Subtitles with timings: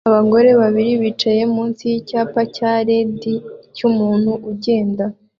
[0.09, 3.23] Abagore babiri bicaye munsi yicyapa cya LED
[3.75, 5.03] cyumuntu ugenda